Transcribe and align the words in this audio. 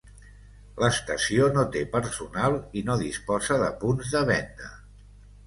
L'estació 0.83 1.49
no 1.57 1.65
té 1.75 1.83
personal 1.97 2.57
i 2.81 2.83
no 2.89 2.97
disposa 3.03 3.61
de 3.67 3.71
punts 3.85 4.17
de 4.17 4.25
venda. 4.33 4.73